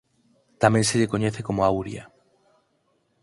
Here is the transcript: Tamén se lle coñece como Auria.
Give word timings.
Tamén 0.61 0.83
se 0.89 0.97
lle 0.99 1.11
coñece 1.13 1.41
como 1.47 1.61
Auria. 1.71 2.03